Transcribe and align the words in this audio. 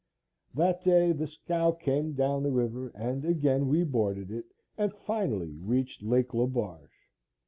That 0.55 0.83
day 0.83 1.11
the 1.11 1.27
scow 1.27 1.73
came 1.73 2.13
down 2.13 2.41
the 2.41 2.49
river 2.49 2.87
and 2.95 3.23
again 3.23 3.67
we 3.67 3.83
boarded 3.83 4.31
it 4.31 4.45
and 4.75 4.91
finally 4.91 5.59
reached 5.61 6.01
Lake 6.01 6.33
Le 6.33 6.47
Barge. 6.47 7.07